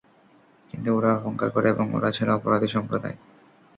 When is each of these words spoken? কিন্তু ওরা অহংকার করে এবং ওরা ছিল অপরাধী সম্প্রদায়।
কিন্তু 0.69 0.89
ওরা 0.97 1.11
অহংকার 1.19 1.49
করে 1.51 1.67
এবং 1.69 1.85
ওরা 1.93 2.09
ছিল 2.11 2.27
অপরাধী 2.31 2.67
সম্প্রদায়। 2.67 3.17